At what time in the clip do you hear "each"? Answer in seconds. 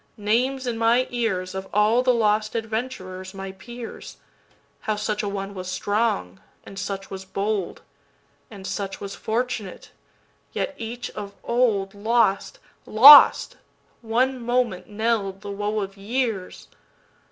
10.79-11.11